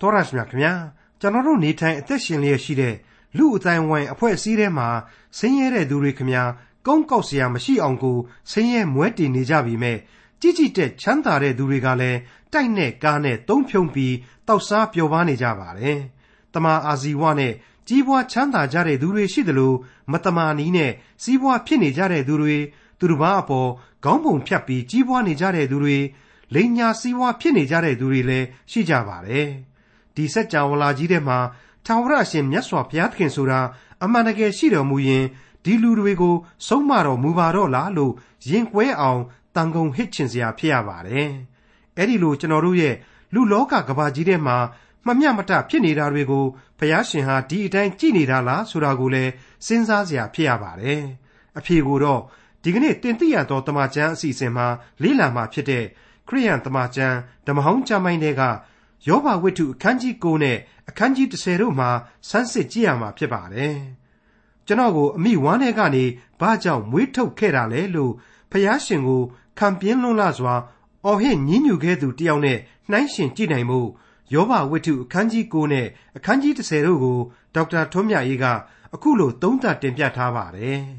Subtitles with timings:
[0.00, 0.72] တော်ရရှိမြခင်ဗျာ
[1.20, 2.94] ကျွန်တော်တို့နေထိုင်အသက်ရှင်လျက်ရှိတဲ့
[3.36, 4.88] လူအတိုင်းဝိုင်းအဖွဲ့အစည်းထဲမှာ
[5.38, 6.44] ဆင်းရဲတဲ့သူတွေခင်ဗျာ
[6.86, 8.16] ကုန်းကောက်စရာမရှိအောင်ကို
[8.50, 9.98] ဆင်းရဲမွဲတည်နေကြပြီမဲ့
[10.40, 12.18] ကြည်ကြည်တဲ့ချမ်းသာတဲ့သူတွေကလည်း
[12.52, 14.14] တိုက်နဲ့ကားနဲ့သုံးဖြုံပြီး
[14.46, 15.98] တောက်စားပျော်ပါနေကြပါတယ်။
[16.54, 17.52] တမာအာဇီဝနဲ့
[17.88, 19.72] ကြီးပွားချမ်းသာကြတဲ့သူတွေရှိသလို
[20.12, 20.92] မတမာနီးနဲ့
[21.22, 22.56] စီးပွားဖြစ်နေကြတဲ့သူတွေ
[22.98, 23.70] သူတစ်ပါးအပေါ်
[24.04, 25.98] ခေါင်းပုံဖြတ်ပြီးကြီးပွားနေကြတဲ့သူတွေ
[26.54, 29.48] လိန်ညာစီးပွားဖြစ်နေကြတဲ့သူတွေလည်းရှိကြပါတယ်။
[30.20, 31.38] ဒီစัจ java လာကြီးထဲမှာ
[31.86, 33.60] ထာဝရရှင်မြတ်စွာဘုရားသခင်ဆိုတာ
[34.04, 35.24] အမှန်တကယ်ရှိတော်မူရင်
[35.64, 36.34] ဒီလူတွေကို
[36.66, 38.12] ဆုံးမတော်မူပါတော့လားလို့
[38.50, 39.20] ရင်ကွဲအောင်
[39.56, 41.28] တန်ကုန်ဟစ်ချင်စရာဖြစ်ရပါတယ်။
[41.96, 42.94] အဲ့ဒီလိုကျွန်တော်တို့ရဲ့
[43.34, 44.56] လူလောကကဘာကြီးထဲမှာ
[45.06, 46.44] မမျှမတဖြစ်နေတာတွေကို
[46.78, 49.32] ဘုရားရှင်ဟာဒီအတိုင်းကြည်နေတာလားဆိုတာကိုလည်း
[49.66, 51.00] စဉ်းစားစရာဖြစ်ရပါတယ်။
[51.58, 52.20] အဖြေကိုတော့
[52.62, 54.66] ဒီကနေ့တင်ပြရသောတမချန်းအစီအစဉ်မှာ
[55.02, 55.84] လေ့လာမှာဖြစ်တဲ့
[56.28, 57.16] ခရိယန်တမချန်း
[57.46, 58.42] ဓမ္မဟောင်းကျမ်းပိုင်းတွေက
[59.08, 60.56] ယောဘဝိတ္ထုအခန်းကြီး9နဲ့
[60.88, 61.90] အခန်းကြီး10တို့မှာ
[62.28, 63.74] ဆန်းစစ်ကြည့်ရမှာဖြစ်ပါတယ်။
[64.66, 66.04] ကျွန်တော်ကိုအမိဝမ်းထဲကနေ
[66.40, 68.12] ဘာကြောင့်မွေးထုတ်ခဲ့တာလဲလို့
[68.50, 69.22] ဖျားရှင်ကို
[69.58, 70.54] ခံပြင်းလွန်းလာစွာ
[71.04, 72.58] အော်ဟစ်ညင်းညူခဲ့သူတယောက်နဲ့
[72.90, 73.80] နှိုင်းရှင်ကြည့်နိုင်မှု
[74.34, 77.18] ယောဘဝိတ္ထုအခန်းကြီး9နဲ့အခန်းကြီး10တို့ကို
[77.54, 78.46] ဒေါက်တာထွန်းမြတ်ရေးက
[78.94, 80.80] အခုလိုသုံးသပ်တင်ပြထားပါတယ်။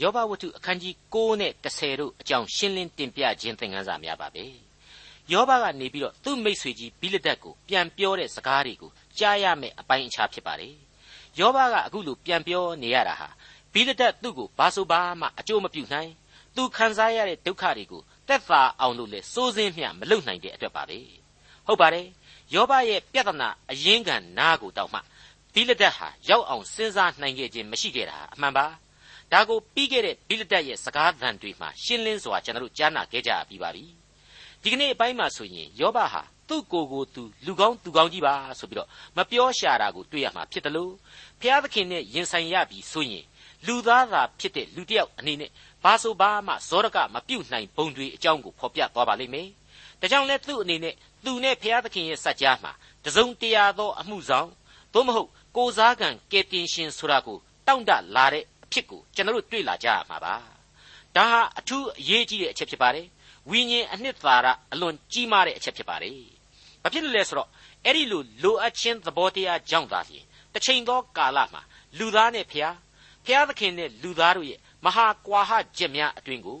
[0.00, 4.46] ယောဘဝတ္ထုအခန်းကြီး9နဲ့10တို့အကြောင်းရှင်းလင်းတင်ပြခြင်းသင်ခန်းစာများပါပဲ။
[5.32, 10.74] ယောဘကနေပြီးတော့သူ့မိတ်ဆွေကြီးဘိလဒတ်ကိုပြန်ပြောတဲ့စကားတွေကိုကြားရမယ့်အပိုင်းအခြားဖြစ်ပါတယ်။
[11.38, 13.28] ယောဘကအခုလိုပြန်ပြောနေရတာဟာ
[13.72, 16.10] ဘိလဒတ်သူ့ကိုဘာဆိုဘာမှအကျိုးမပြုနိုင်
[16.56, 20.98] သူခံစားရတဲ့ဒုက္ခတွေကိုတက်သာအောင်လို့လဲစိုးစင်းမျှမလုပ်နိုင်တဲ့အတွက်ပါပဲ။
[21.66, 22.06] ဟုတ်ပါတယ်။
[22.54, 25.00] ယောဘရဲ့ပြဿနာအရင်းခံနာကိုတောက်မှ
[25.54, 28.66] ဘိလဒတ်ဟာရောက်အောင်စဉ်းစားနိုင်ခဲ့ခြင်းမရှိခဲ့တာအမှန်ပါ။
[29.32, 33.86] ဒါကိုပြီးခဲ့တဲ့ဘိလဒတ်ရဲ့စကားသံတွေမှာရှင်းလင်းစွာကျွန်တော်တို့ကြားနာခဲ့ကြပြီးပါပြီ။
[34.62, 40.92] ဒီကနေ့အပိုင်းမှာဆိုရင်ယောဘဟာသူ့ကိုယ်ကိုသူလူကောင်းသူကောင်းကြီးပါဆိုပြီးတော့မပြောရှာတာကိုတွေ့ရမှာဖြစ်တယ်လို့
[41.40, 43.24] ဘုရားသခင်နဲ့ယင်ဆိုင်ရပြီဆိုရင်
[43.66, 45.50] လူသားသာဖြစ်တဲ့လူတစ်ယောက်အနေနဲ့
[45.82, 49.48] ဘာဆိုဘာမှဇောရကမပြုတ်နိုင်ပုံတွေအကြောင်းကိုဖော်ပြသွားပါလိမ့်မယ်။
[50.00, 50.94] ဒါကြောင့်လဲသူ့အနေနဲ့
[51.24, 52.72] သူနဲ့ဘုရားသခင်ရဲ့စัจ जा မှာ
[53.04, 54.48] တစုံတရာသောအမှုဆောင်
[54.94, 60.34] သို့မဟုတ်ကိုစားကံကယ်တင်ရှင်ဆိုတာကိုတောင့်တလာတဲ့အဖြစ်ကိုကျွန်တော်တို့တွေ့လာကြရမှာပါ။
[61.16, 63.06] ဒါဟာအထူးအရေးကြီးတဲ့အချက်ဖြစ်ပါတယ်
[63.50, 66.14] ဝိညာဉ်အနှစ်သာရအလွန်ကြီးမားတဲ့အချက်ဖြစ်ပါတယ်။
[66.82, 67.48] ဘာဖြစ်လို့လဲဆိုတော့
[67.84, 71.62] အဲ့ဒီလိုလိုအပ်ခြင်းသဘောတရားကြောင့်သာလျှင်တစ်ချိန်သောကာလမှာ
[71.98, 72.76] လူသားနဲ့ဖျား
[73.24, 76.60] ဖျားသခင်နဲ့လူသားတို့ရဲ့မဟာကွာဟချက်များအတွင်ကို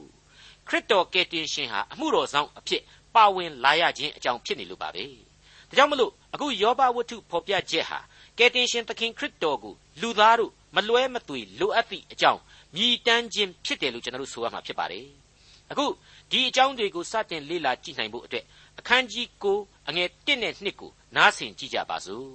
[0.68, 2.82] ခရစ်တော်ကယ်တင်ရှင်ဟာအမှုတော်ဆောင်အဖြစ်
[3.14, 5.04] ပါဝင်လာရခြင်းအကြောင်းဖြစ်နေလို့ပါပဲ။
[5.68, 7.98] ဒါကြောင့်မလို့အခုယောဘဝတ္ထုဖော်ပြချက်ဟာ
[8.38, 12.40] ကယ်တင်ရှင်သခင်ခရစ်တော်ကိုလူသားတို့မလွဲမသွေလိုအပ်သည့်အကြောင်း
[12.76, 15.06] မြည်တမ်းခြင်းဖြစ်တယ်လို့ကျွန်တော်တို့ဆိုရမှာဖြစ်ပါတယ်။
[15.70, 15.86] အခု
[16.30, 18.44] ဒီအကြောင်းတွေကိုစတင်လေ့လာကြည့်နိုင်ဖို့အတွက်
[18.78, 19.26] အခန်းကြီး
[19.58, 22.30] 9အငယ်1နဲ့2ကိုနားဆင်ကြည့်ကြပါစို့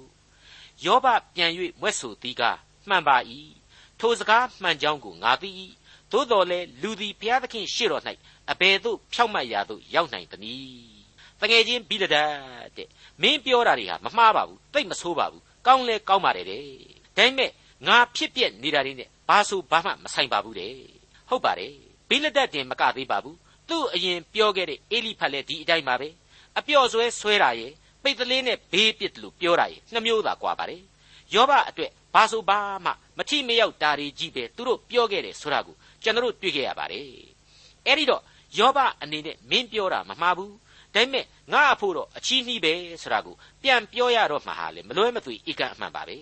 [0.84, 2.42] ယောဘပြန်၍မွဲ့ဆိုသည်က
[2.88, 3.16] မှန်ပါ၏
[4.00, 5.50] ထိုစကားမှန်ကြောင်းကိုငါသိ၏
[6.12, 8.02] သို့တော်လည်းလူသည်ဘုရားသခင်ရှေ့တော်၌
[8.50, 10.96] အဘယ်သို့ဖြောက်မှတ်ရာသို့ရောက်နိုင်သနည်း
[11.40, 12.30] တငယ်ချင်းဘိလဒတ်
[12.76, 12.88] တဲ့
[13.22, 16.66] မင်းပြောတာတွေဟာမမှားပါဘူးတိတ်မဆိုးပါဘူးကောင်းလဲကောင်းပါတယ်တဲ့ဒါ
[17.16, 17.50] ပေမဲ့
[17.86, 20.74] ငါဖြစ်ပြက်နေတာတွေနဲ့ဘာဆိုဘာမှမဆိုင်ပါဘူးတဲ့
[21.28, 21.72] ဟုတ်ပါတယ်
[22.08, 23.36] ဘိလဒတ်တင်မကသေးပါဘူး
[23.68, 26.08] သူ့အရင်ပြောခဲ့တဲ့အေလိဖတ်လည်းဒီအတိုင်းပါပဲ
[26.58, 27.72] အပြော့ဆွဲဆွဲတာရဲ့
[28.02, 30.82] ပိတ်တလေးနဲ့ဘေးပစ်တယ်လို့ပြောတာရဲ့နှမျိုးသာကွာပါတယ်
[31.34, 37.06] ယောဘအတွက်ဘာဆိုဘာမှမထိမရောက်တာတွေကြီးပဲသူတို့ပြောခဲ့တယ်ဆိုတာကိုကျွန်တော်တို့တွေ့ခဲ့ရပါတယ်
[37.86, 38.22] အဲ့ဒီတော့
[38.58, 40.54] ယောဘအနေနဲ့မင်းပြောတာမမှားဘူး
[40.94, 42.72] ဒါပေမဲ့ငါအဖို့တော့အချီးနှီးပဲ
[43.02, 46.16] ဆိုတာကိုပြန်ပြောရတော့မှာဟာလေမလွဲမသွေဧကအမှန်ပါပဲ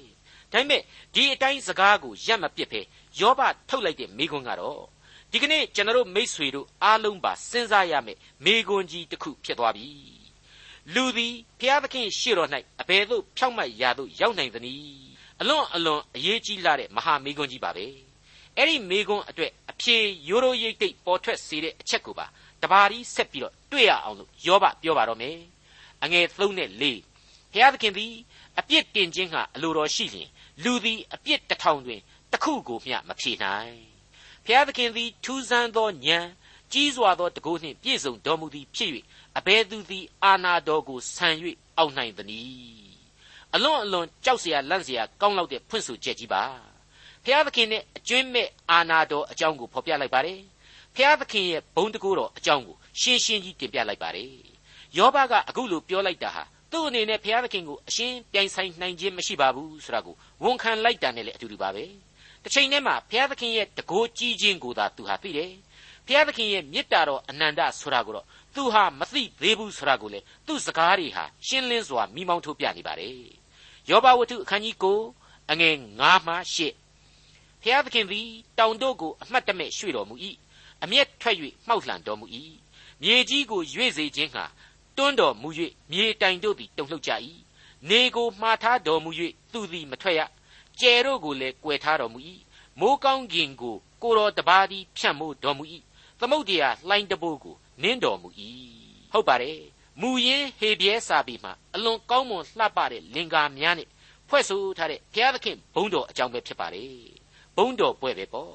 [0.53, 0.83] ဒါပေမဲ့
[1.15, 2.81] ဒီအတိုင်းစကားကိုရက်မပစ်ဖဲ
[3.21, 4.94] ယောဘထုတ်လိုက်တဲ့မိခွန်းကတော့
[5.37, 9.89] ဒီကနေ့ကျွန်တော်မိษွေတို့အားလုံးပါစဉ်းစားရမယ်မေကွန်ကြီးတစ်ခုဖြစ်သွားပြီ
[10.95, 12.50] လူသည်ဘုရားသခင်ရှေ့တော်၌
[12.81, 14.84] အဘယ်သို့ဖြောက်မှတ်ရာသို့ရောက်နိုင်သနည်း
[15.41, 17.87] အလွန်အလွန်အရေးကြီးလာတဲ့မဟာမေကွန်ကြီးပါပဲ
[18.56, 19.97] အဲ့ဒီမေကွန်အတွက်အဖြေ
[20.28, 22.27] ရိုးရိုးရိပ်သိပ်ပေါ်ထွက်စေတဲ့အချက်ကိုပါ
[22.62, 25.39] တပါးရီဆက်ပြီးတော့တွေ့ရအောင်လို့ယောဘပြောပါတော့မယ်
[26.05, 28.13] အငယ်3နဲ့4ဘုရားသခင်သည်
[28.59, 30.28] အပြစ်တင်ခြင်းကအလိုတော်ရှိလျင်
[30.65, 32.01] လူသည်အပြစ်တစ်ထောင်တွင်
[32.33, 33.94] တစ်ခုကိုမျှမဖြေနိုင်
[34.47, 36.27] ဖျားသခင်သည် ထူးဆန်းသောဉာဏ်
[36.73, 38.91] ကြီးစွာသောတကိုးနှင့်ပြည့်စုံတော်မူသည်ဖြစ်၍
[39.39, 41.29] အဘယ်သူသည် အာနာတော်ကိုဆံ၍
[41.79, 42.95] အောက်နိုင်သနည်း
[43.55, 46.43] အလွန်အလွန်ကြောက်စရာလန့်စရာကောင်းလောက်တဲ့ဖွင့်ဆိုချက်ကြီးပါ
[47.25, 50.41] ဖျားသခင်နဲ့အကျွင်းမဲ့အာနာတော်အကြောင်းကိုဖော်ပြလိုက်ပါတယ်
[50.97, 54.31] ဖျားသခင်ရဲ့ဘုံတကိုးတော်အကြောင်းကိုရှင်းရှင်းကြီးတင်ပြလိုက်ပါတယ်
[54.99, 56.43] ယောဘကအခုလိုပြောလိုက်တာဟာ
[56.73, 60.15] သူ့အနေနဲ့ဘုရားသခင်ကိုအရှင်းပြိုင်ဆိုင်နိုင်ခြင်းမရှိပါဘူးဆိုတာကို
[60.45, 61.85] ဝန်ခံလိုက်တာနဲ့လည်းအတူတူပါပဲ။
[62.45, 65.53] တစ်ချိန်တည်းမှာဘုရားသခင်ရဲ့တကိုးကြီးခြင်းကိုသာသူဟာသိတယ်
[66.07, 73.17] ဘုရားသခင်ရဲ့မေတ္တာတော်အနန္တဆိုတာကိုတော့သူဟာမသိသေးဘူးဆိုတာကိုလေသူ့စကားတွေဟာရှင်းလင်းစွာမိမောင်းထုတ်ပြနေပါတယ်
[73.91, 74.77] ယောဘဝတ္ထုအခန်းကြီး
[75.13, 80.15] 9အငယ်9မှ10ဘုရားသခင်သည်တောင်တို့ကိုအမှတ်တမဲ့ရွှေ့တော်မူ၏
[80.83, 81.37] အမျက်ထွက်၍
[81.67, 82.27] မှောက်လှန်တော်မူ၏
[83.03, 84.45] မြေကြီးကိုရွေ့စေခြင်းဟာ
[84.97, 85.49] တွန်းတော်မူ၍
[85.93, 87.13] မြေတိုင်တို့သည်တုန်လှုပ်ကြ၏
[87.91, 89.11] နေကိုမှားထားတော်မူ၍
[89.53, 90.21] သူသည်မထွက်ရ
[90.80, 92.18] ကျယ်တို့ကိုလည်းကွယ်ထားတော်မူ၏
[92.80, 95.65] မိုးကောင်းကင်ကိုကိုတော်တပါးသည်ဖြန့်မိုးတော်မူ၏
[96.21, 98.28] သမုတ်တရားလှိုင်းတဘိုးကိုနင်းတော်မူ၏
[99.12, 99.60] ဟုတ်ပါတယ်
[100.00, 103.88] မူရင်းဟေပြဲစာပေမှာအလွန်ကောင်းမွန်လှပတဲ့လင်္ကာများနဲ့
[104.28, 106.84] ဖွဲ့ဆိုထားတဲ့ဘုရားသခင်ဘုန်းတော်အကြောင်းပဲဖြစ်ပါလေ
[107.56, 108.53] ဘုန်းတော်ပွဲပဲပေါ့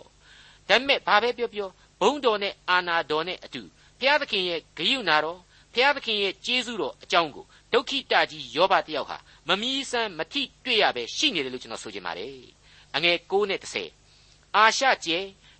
[0.70, 1.70] ဒါပေမဲ့ဘာပဲပြောပြော
[2.02, 3.62] ဘုန်းတော်နဲ့အာနာတော်နဲ့အတူ
[4.00, 5.40] ဘုရားသခင်ရဲ့ဂရုဏာတော်
[5.74, 9.18] ဘုရားသခင်ရဲ့ကျေးဇူးတော်အကြောင်းကိုဒုက္ခိတကြီးယောဘတယောက်ဟာ
[9.48, 12.38] မမီးစမ်းမထိတွေ့ရပဲရှိနေတယ်လို့ကျွန်တော်ဆိုချင်ပါတယ်
[12.96, 13.60] အငယ်9နဲ့
[14.04, 15.18] 10အာရှကျဲ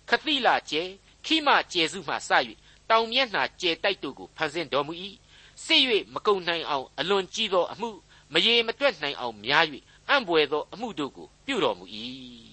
[0.08, 0.82] ခသိလာကျဲ
[1.26, 2.30] ခိမကျဲစုမှစ၍
[2.90, 4.92] တောင်မျက်နှာကျဲတိုက်တို့ကိုဖန်ဆင်းတော်မူ၏
[5.64, 5.82] စစ်၍
[6.14, 7.90] မကုံနိုင်အောင်အလွန်ကြီးသောအမှု
[8.32, 9.64] မရေမတွက်နိုင်အောင်များ၍
[10.08, 11.84] အံ့ဘွယ်သောအမှုတို့ကိုပြုတော်မူ၏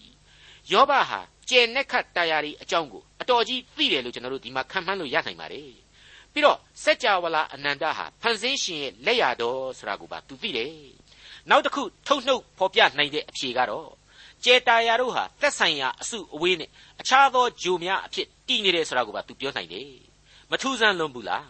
[0.71, 1.19] ယောဘဟာ
[1.49, 5.86] ကျဲနက်ခတ်တရားရီအကြောင်းကိုအတော်ကြီးသိတယ်လို့ကျွန်တော်တို့ဒီမှာခံမှန်းလို့ရနိုင်ပါတယ်
[6.33, 10.73] ပြီးတော့စัจ java လာအနန္တဟာဖန်ဆင်းရှင်ရဲ့လက်ရတော်ဆိုတာကိုပါသူသိတယ်
[11.49, 13.89] နောက်တစ်ခုထုတ်နှုတ်ဖော်ပြနိုင်တဲ့အဖြေကတော့
[14.43, 16.69] ကျေတာယာတို့ဟာသက်ဆိုင်ရာအစုအဝေးနဲ့
[17.01, 19.91] အခြားသောဂျိုများအဖြစ်တည်နေတယ်ဆိုတာကိုပါသူပြောနိုင်တယ်
[20.51, 21.47] မထူးဆန်းလွန်ဘူးလား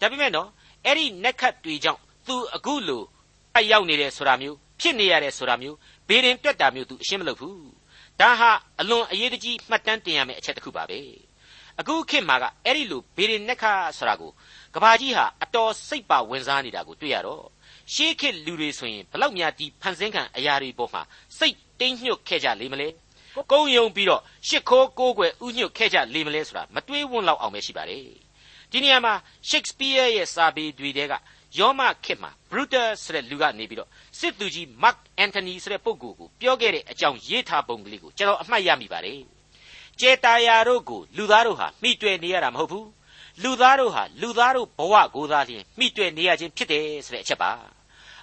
[0.00, 0.48] ဒါပေမဲ့နော်
[0.84, 3.02] အဲ့ဒီနက်ခတ်တွေကြောင့်သူအခုလို
[3.56, 5.76] အရောက်နေတယ်ဆိုတာမျိုးဖြစ်နေရတယ်ဆိုတာမျိုး
[6.08, 7.58] ဘေးရင်တွက်တာမျိုးသူအရှင်းမလုပ်ဘူး
[8.20, 8.50] ဒါဟာ
[8.80, 11.00] အလွန်အရေးတကြီးမှတ်တမ်းတင်ရမယ့်အချက်တစ်ခုပါပဲ
[11.80, 14.30] အခုခေတ်မှာကအဲ့ဒီလိုဘေရင်နက်ခါဆိုတာကို
[14.74, 17.44] ကဘာကြီးဟာအတော်စိတ်ပါဝင်စားနေတာကိုတွေ့ရတော့
[17.92, 21.02] ရှေးခေတ်လူတွေဆိုရင်ဘလောက်များဒီဖန်ဆင်းခံအရာတွေပေါ်မှာ
[21.38, 22.88] စိတ်တိမ်ညွတ်ခဲ့ကြလိမ့်မလဲ
[23.50, 28.02] ကုန်းယုံပြီးတော့ရှ िख ိုးကိုးကွယ်ဥညွတ်ခဲ့ကြလိမ့်မလဲဆိုတာမတွေးဝန်းလောက်အောင်ပဲရှိပါတယ်
[28.70, 29.14] ဒီနေရာမှာ
[29.50, 31.12] Shakespeare ရဲ့စာပေတွေတဲက
[31.58, 39.33] ယောမခေတ်မှာ Brutus ဆိုတဲ့လူကနေပြီးတော့စစ်သူကြီး Mark Antony ဆိုတဲ့ပုဂ္ဂိုလ်ကိုပြောခဲ့တဲ့အကြောင်းရေးထားပုံကလေးကိုကျွန်တော်အမှတ်ရမိပါတယ်
[40.00, 42.88] ကျေတာယာတို့ကိုလူသားတို့ဟာမိတွေ့နေရတာမဟုတ်ဘူး
[43.42, 47.50] လူသားတို့ဟာလူသားတို့ဘဝကိုသာလျှင်မိတွေ့နေရခြင်းဖြစ်တယ်ဆိုတဲ့အချက်ပါ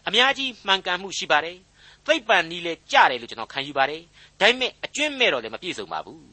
[0.07, 1.57] အများကြီးမှန်ကန်မှုရှိပါတယ်
[2.05, 4.01] သိပ္ပံနည်းလဲကြတယ်လို့ကျွန်တော်ခံယူပါတယ်
[4.39, 6.25] ဒါပေမဲ့အကျွင့်မဲ့တော့လည်းမပြည့်စုံပါဘူး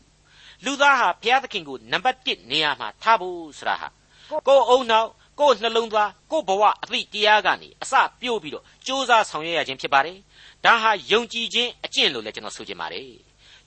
[0.64, 3.88] လူသားဟာဘုရားသခင်ကိုနံပါတ်1နေရာမှာထားဖို့ဆိုတာဟာ
[4.46, 5.08] ကိုယ်အုံနောက်
[5.40, 10.19] ကိုယ်နှလုံးသားကိုယ်ဘဝအသည့်တရားကနေအစပြိုးပြီးတော့စ조사ဆောင်ရွက်ရခြင်းဖြစ်ပါတယ်
[10.64, 13.11] ဒါဟာယုံကြည်ခြင်းအကျင့်လို့လည်းကျွန်တော်ဆိုချင်ပါတယ်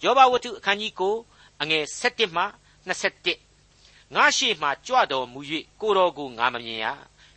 [0.03, 2.43] ယောဘဝတ္ထုအခန်းကြီး9 အငယ်7မှ
[3.25, 5.39] 21ငါရှိမှကြွတော်မူ၍
[5.81, 6.87] ကိုတော်ကိုငါမမြင်ရ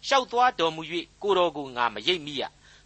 [0.06, 0.82] လျှောက်သွားတော်မူ၍
[1.22, 2.42] ကိုတော်ကိုငါမရိပ်မိရ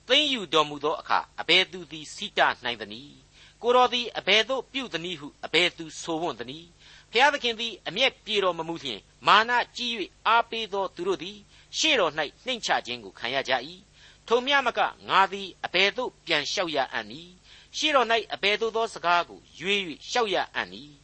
[0.08, 3.18] သိမ့်ယူတော်မူသောအခါအဘယ်သူသည်စိတနိုင်သနည်း
[3.62, 6.68] ကိုတော်သည်အဘယ်သို့ပြုသနည်းဟုအဘယ်သူဆိုဝွန့်သနည်း
[7.12, 9.92] ဖျားသခင်သည်အမျက်ပြေတော်မမူလျှင်မာနကြီး၍
[10.26, 11.38] အားပေးသောသူတို့သည်
[11.78, 12.12] ရှေ့တော်၌
[12.44, 13.52] နှိမ်ချခြင်းကိုခံရကြ၏
[14.26, 17.32] ထိုမြမကငါသည်အဘယ်သို့ပြန်လျှောက်ရအံ့နည်း
[17.76, 19.80] ရှေ့တော်၌အဘယ်သို့သောစကားကိုရွေး၍
[20.10, 20.94] လျှောက်ရအံ့နည်း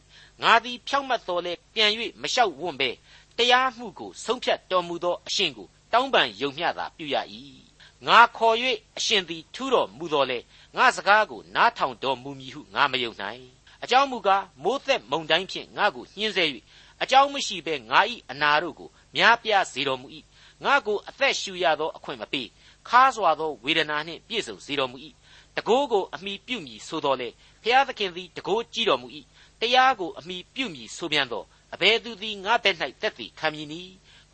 [0.43, 1.91] ငါသည်ဖြောက်မတ်တော်လဲပြန်၍
[2.21, 2.89] မလျှောက်ဝွန့်ပဲ
[3.37, 7.15] တရားမှုကိုဆုံးဖြတ်တော်မူသောအရှင်ကိုတောင်းပန်ယုံမျှသာပြုရ၏
[8.07, 8.55] ငါခေါ်၍
[8.97, 10.39] အရှင်သည်ထူးတော်မူတော်လဲ
[10.77, 13.43] ငါစကားကိုနားထောင်တော်မူမည်ဟုငါမယုံနိုင်
[13.83, 16.45] အကြောင်းမူကားမိုးသက်မုန်တိုင်းဖြင့်ငါကိုညှင်းဆဲ၍
[17.03, 17.99] အကြောင်းမရှိဘဲငါ၏
[18.31, 20.07] အနာတို့ကိုများပြားစေတော်မူ၏
[20.63, 22.47] ငါကိုအသက်ရှူရသောအခွင့်မပေး
[22.89, 24.97] ခါစွာသောဝေဒနာနှင့်ပြည့်စုံစေတော်မူ၏
[25.57, 27.29] တကိုးကိုအမိပြုမည်ဆိုတော်လေ
[27.63, 29.07] ဖျားသခင်သည်တကိုးကြည့်တော်မူ၏
[29.61, 31.43] တရားကိုအမိပြုမည်ဆိုပြန်သော
[31.73, 33.81] အဘယ်သူသည်ငါဘက်၌တက်သည်ခံမည်နီ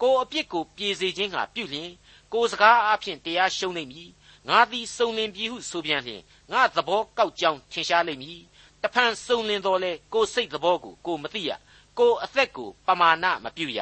[0.01, 1.91] ကိုအပြစ်ကိုပြေစေခြင်းဟာပြုလျင်
[2.33, 4.09] ကိုစကားအဖြစ်တရားရှုံးနိုင်မည်
[4.49, 8.39] ငါသည်စုံလင်ပြီဟုဆိုပြန်လျင်ငါသဘောကောက်ကြောင်းထင်ရှားလိမ့်မည်
[8.83, 11.51] တဖန်စုံလင်တော်လဲကိုစိတ်သဘောကိုကိုမသိရ
[11.97, 13.81] ကိုအသက်ကိုပမာဏမပြုရ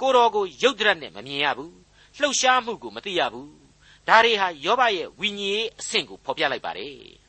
[0.00, 1.74] ကိုတော်ကိုရုပ်တရက်နဲ့မမြင်ရဘူး
[2.18, 3.50] လှုပ်ရှားမှုကိုမသိရဘူး
[4.08, 7.21] ဒါတွေဟာယောဘရဲ့ဝိညာဉ်ရေးအဆင့်ကိုဖော်ပြလိုက်ပါတယ်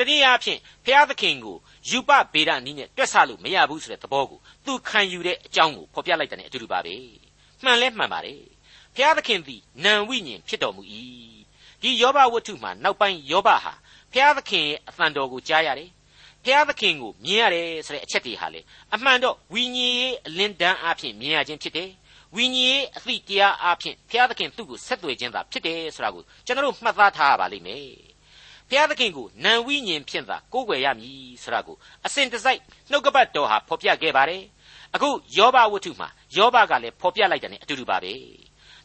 [0.00, 1.56] တနည်းအားဖြင့်ဘုရားသခင်ကို
[1.88, 6.94] ယူပဗေဒနည်းနဲ့တွက်ဆလို့မရဘူးဆိုတဲ့သဘောကိုသူခံယူတဲ့အကြောင်းကိုဖော်ပြလိုက်တဲ့အတူတူပါပဲ
[7.62, 8.42] မှန်လဲမှန်ပါတယ်
[8.94, 10.82] ဘုရားသခင်သည်နံဝိညာဉ်ဖြစ်တော်မူ၏
[11.82, 13.72] ဒီယောဘဝတ္ထုမှာနောက်ပိုင်းယောဘဟာ
[14.12, 15.90] ဘုရားသခင်ရဲ့အသံတော်ကိုကြားရတယ်
[16.44, 18.60] ဘုရားသခင်ကိုမြင်ရတယ်ဆိုတဲ့အချက်တွေဟာလေ
[18.94, 21.90] အမှန်တော့ဝိညာဉ်ရေးအလင်းတန်းအဖြစ်မြင်ရခြင်းဖြစ်တယ်
[22.36, 28.09] ဝိညာဉ်ရေးအသည့်တရားအဖြစ်ဘုရားသခင်သူ့ကိုဆက်သွယ်ခြင်းသာဖြစ်တယ်ဆိုတာကိုကျွန်တော်တို့မှတ်သားထားရပါလိမ့်မယ်
[28.70, 32.60] ဘုရားသခင်ကိုနံဝိညာဉ်ဖြင့်သာကိုးကွယ်ရမည်ဆိုတာကိုအစဉ်တစိုက်
[32.90, 34.42] နှုတ်ကပတ်တော်ဟာဖော်ပြခဲ့ပါတယ်
[34.94, 38.12] အခုယောဘဝတ္ထုမှာယောဘကလည်းဖော်ပြလိုက်တယ်နဲ့အတူတူပါပဲ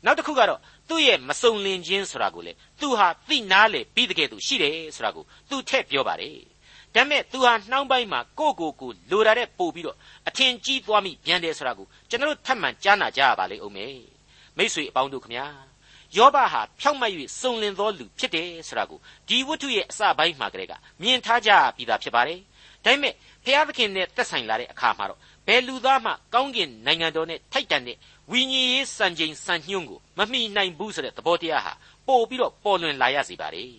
[0.05, 2.51] နောက်တစ်ခုကတော့သူ့ရဲ့မစုံလင်ခြင်းဆိုတာကိုလေ
[2.81, 6.37] သူဟာသိနာလေပြီးတကယ်သူရှိတယ်ဆိုတာကိုသူထည့်ပြောပါတယ်
[6.95, 13.97] ဒါမဲ့သူဟာနှောင်းပိုင်းမှာကိုကိုကိုလိုတာတဲ့ပို့ပြီးတော့အထင်ကြီးသွားမိပြန်တယ်ဆိုတာကိုကျွန်တော်တို့ထပ်မံကြားနာကြရပါလိမ့်ဦးမယ်
[14.57, 15.45] မိษွေအပေါင်းတို့ခမညာ
[16.17, 22.39] ယောဘဟာဖြောက်မတ်၍စုံလင်သောလူဖြစ်တယ်ဆိုတာကိုဒီဝတ္ထုရဲ့အစပိုင်းမှာကလေးကမြင်ထားကြပြီးသားဖြစ်ပါတယ်
[22.85, 23.13] ဒါပေမဲ့
[23.45, 27.97] ဘုရားသခင်နဲ့သက်ဆိုင်လာတဲ့အခါမှာတော့ဘယ်လူသားမှကောင်းကင်နိုင်ငံတော်နဲ့ထိုက်တန်တဲ့
[28.31, 31.73] ဝိညာဉ်ရေးစံချိန်စံညွှန်းကိုမမိနိုင်ဘူးဆိုတဲ့သဘောတရားဟာ
[32.07, 33.69] ပို့ပြီးတော့ပေါ်လွင်လာရစီပါတယ်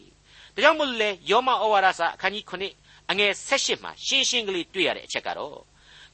[0.55, 2.45] ဒါကြောင့်မို့လဲယောမဩဝါဒစာအခန်းကြီး
[2.79, 5.59] 9အငယ်16မှာရှင်းရှင်းကလေးတွေ့ရတဲ့အချက်ကတော့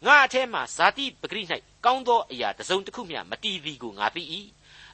[0.06, 1.42] ငါအထဲမှာဇာတိပဂရိ၌
[1.84, 4.22] ကောင်းသောအရာတစ်စုံတစ်ခုမျှမတည်သည်ကိုငါသိ၏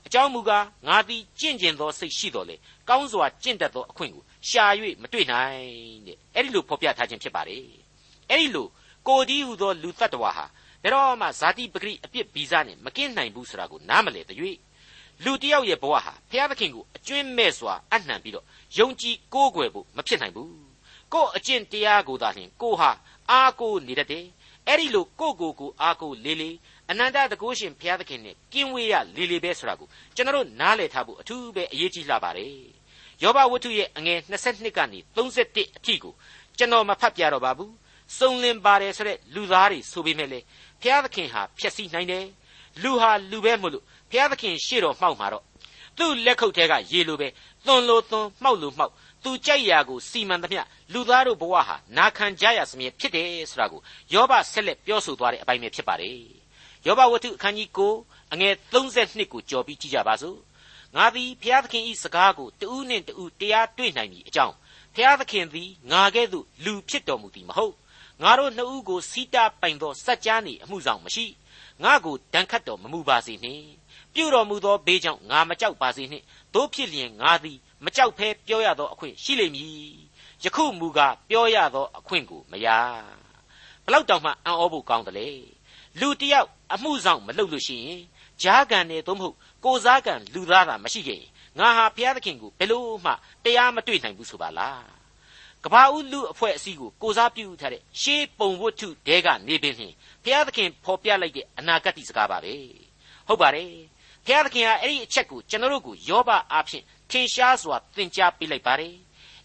[0.09, 2.57] အကြောင်းမူကားငါသည်ကြင့်ကျင်သောစိတ်ရှိတော်လေ
[2.89, 4.65] ကောင်းစွာကြင့်တတ်သောအခွင့်ကိုရှာ၍
[5.03, 5.61] မတွေ့နိုင်
[6.07, 7.65] တဲ့အဲ့ဒီလိုဖော်ပြထားခြင်းဖြစ်ပါတယ်
[8.31, 8.67] အဲ့ဒီလို
[9.09, 10.45] ကိုဒီဟုသောလူတ attva ဟာ
[10.83, 14.39] ဘယ်တော့မှဇာတိပဂရိအပြစ်ဗီဇနဲ့မကင်းနိုင်ဘူးဆိုတာကိုနားမလည်တဲ့၍
[15.25, 18.45] လူတယောက်ရဲ့ဘဝဟာဘုရားသခင်ကိုအကျွင်းမဲ့စွာအနှံပြီးတော့
[18.79, 20.53] ယုံကြည်ကိုးကွယ်ဖို့မဖြစ်နိုင်ဘူး
[21.13, 22.91] ကို့အကျင့်တရားကိုသာလျှင်ကိုဟာ
[23.31, 24.25] အားကိုးနေတတ်တယ်
[24.67, 26.57] အဲ့ဒီလိုကိုကိုကိုအားကိုးလေးလေး
[26.91, 32.55] အနန္တတကုရှင်ဘုရားသခင်နဲ့ကင်းဝေးရလေးလေးပဲဆိုတာကိုကျွန်တော်တို့နားလည်ထားဖို့အထူးပဲအရေးကြီးလှပါတယ်
[33.23, 36.15] ယောဘဝတ္ထုရဲ့အငယ်22ကနေ31အထိကို
[36.59, 37.73] ကျွန်တော်မဖတ်ပြတော့ပါဘူး
[38.19, 40.41] စုံလင်ပါတယ်ဆိုတဲ့လူသားတွေဆိုပေမဲ့လေ
[40.81, 42.25] ဘုရားသခင်ဟာဖျက်ဆီးနိုင်တယ်
[42.83, 45.45] လူဟာလူပဲမို့လို့ဘုရားသခင်ရှေ့တော်မှောက်မှာတော့
[45.99, 47.29] သူ့လက်ခုပ်ထဲကရေလိုပဲ
[47.67, 48.93] သွန်လိုသွန်မှောက်လိုမှောက်
[49.25, 53.81] သူကြိုက်ရာကိုစီမံသမျှလူသားတို့ဘဝဟာနာခံကြရစမြဲဖြစ်တယ်ဆိုတာကို
[54.13, 56.38] ယောဘဆက်လက်ပြောဆိုသွားတဲ့အပိုင်းပဲဖြစ်ပါတယ်
[56.89, 57.69] ယောဘဝတ္ထုအခန်းကြီး
[58.01, 60.39] 9အငယ်32ကိုကြော်ပြီးကြည့်ကြပါစို့
[60.97, 64.55] ငါသည်ဘုရားသခင်၏စကားကိုတူးနှင့်တူးတရားတွေ့နိုင်မည်အကြောင်း
[64.95, 67.75] ဘုရားသခင်သည်ငါကဲ့သို့လူဖြစ်တော်မူသည်မဟုတ်
[68.23, 71.27] ငါတို့နှစ်ဦးကိုစီးတားပိုင်သောစัจ जा နေအမှုဆောင်မရှိ
[71.85, 73.65] ငါကိုဒဏ်ခတ်တော်မမူပါစေနှင့်
[74.15, 79.69] ပြုတော်မူသောဘေးကြောင့်ငါမကြောက်ပါစေနှင့်တို့ဖြစ်လျင်ငါသည်မကြောက်ဖဲပြောရသောအခွင့်ရှိလိမ့်မည်
[80.45, 82.67] ယခုမူကားပြောရသောအခွင့်ကိုမရ
[83.85, 85.29] ဘလောက်တောင်မှအံ့ဩဖို့ကောင်းတယ်လေ
[86.01, 88.01] လူတယောက် အမှုဆောင်မလုပ်လို့ရှိရင်
[88.43, 93.13] ဂျားကန်နဲ့သို့မဟုတ်ကိုစားကန်လူသားတာမရှိခဲ့ရင်ငါဟာဘုရားသခင်ကိုဘယ်လို့မှ
[93.45, 94.85] တရားမတွေ့နိုင်ဘူးဆိုပါလား
[95.65, 102.55] ကဘာဦးလူအဖွဲ့အစည်းကိုကိုစားပြုထားတဲ့ရှေးပုံဝတ္ထုတဲကနေပင်လျှင်ဘုရားသခင်ဖော်ပြလိုက်တဲ့အနာဂတ်စကားပါပဲ
[103.29, 103.71] ဟုတ်ပါတယ်
[104.27, 108.95] ဘုရားသခင်ဟာအဲ့ဒီအချက်ကိုကျွန်တော်တို့ကိုယောဘအားဖြင့်ထင်ရှားစွာသင်ကြားပေးလိုက်ပါတယ်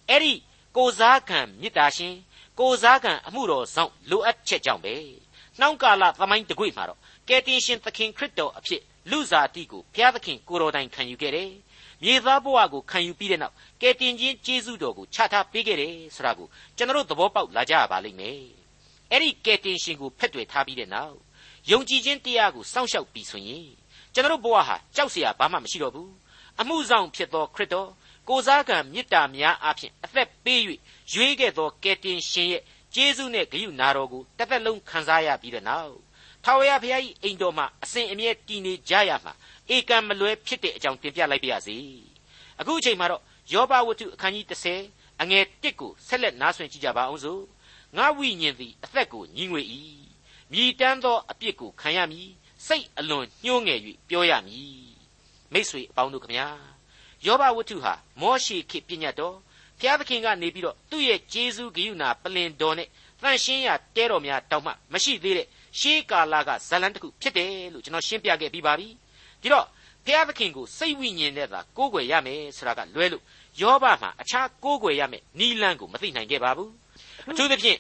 [0.09, 0.33] အဲ့ဒီ
[0.77, 2.15] ကိုစားခံမေတ္တာရှင်
[2.59, 4.95] ကိုစားခံအမှုတော်ဆောင်လိုအပ်ချက်ကြောင့်ပဲ
[5.59, 11.50] နှောင်းကာလသမိုင်းတကွေ့မှာတော့ ကယ်တင်ရှင်သခင်ခရစ်တော်အဖြစ်လူစားတိကိုဘုရားသခင်ကိုတော်တိုင်ခံယူခဲ့တယ်
[12.02, 18.40] မြေသားဘဝကိုခံယူပြီးတဲ့နောက်ကယ်တင်ခြင်းကျေးဇူးတော်ကိုချထားပေးခဲ့တယ်ဆိုတာကိုကျွန်တော်တို့သဘောပေါက်လာကြရပါလိမ့်မယ်
[19.10, 21.16] အဲ့ဒီကယ်တင်ရှင်ကိုဖက်တွယ်ထားပြီးတဲ့နောက်
[21.70, 23.68] ယုံကြည်ခြင်းတရားကိုစောင့်ရှောက်ပြီးဆိုရင်
[24.14, 26.12] ကျွန်တော်တို့ဘဝဟာကြောက်เสียဘာမှမရှိတော့ဘူး
[26.60, 27.90] အမှုဆောင်ဖြစ်သောခရစ်တော်
[28.28, 30.60] ကိုစားကံမေတ္တာများအပြင်အသက်ပေး၍
[31.12, 32.62] ရွေးခဲ့သောကယ်တင်ရှင်ရဲ့
[32.94, 35.94] ကျေးဇူးနဲ့ဂရုဏာတော်ကိုတစ်သက်လုံးခံစားရပြီးတဲ့နောက်
[36.43, 39.33] ထာဝရဘုရား၏အိမ်တော်မှာအစဉ်အမြဲတည်နေကြရမှာ
[39.75, 41.77] ဧကံမလွဲဖြစ်တဲ့အကြောင်းတင်ပြလိုက်ပါရစေ
[42.59, 43.21] အခုအချိန်မှာတော့
[43.53, 44.45] ယောဘဝတ္ထုအခန်းကြီး
[44.83, 47.43] 30အငယ်1ကိုဆက်လက်နားဆွင့်ကြည့်ကြပါအောင်စို့
[47.97, 49.61] ငါဝိညာဉ်သည်အသက်ကိုညှိငွေ၏
[50.51, 52.29] မြည်တမ်းသောအပြစ်ကိုခံရမည်
[52.67, 54.83] စိတ်အလွန်ညှိုးငယ်၍ပြောရမည်
[55.53, 56.47] မိษွေအပေါင်းတို့ခမညာ
[57.25, 59.35] ယောဘဝတ္ထုဟာမောရှိခေပညတ်တော်
[59.79, 62.87] ဘုရားသခင်ကနေပြီးတော့သူ့ရဲ့ဂျေဇုဂိယုနာပလင်တော်နဲ့
[63.21, 65.47] တန်ရှင်းရတဲတော်များတောင်းမှမရှိသေးတဲ့
[65.79, 68.87] ရှေးကာလကဇလန်တစ်ခုဖြစ်တယ်လို့ကျွန်တော်ရှင်းပြခဲ့ပြီးပါပြီ
[69.41, 69.67] ဒီတော့
[70.05, 73.23] ဘုရားသခင်ကိုစိတ်ဝိညာဉ်နဲ့သာကိုးကွယ်ရမယ်ဆိုတာကလွဲလို့
[73.61, 76.71] ယောဘမှာအခြားကိုးကွယ်ရမယ်နီလန်းကိုမသိနိုင်ခဲ့ပါဘူး
[77.31, 77.79] အထူးသဖြင့်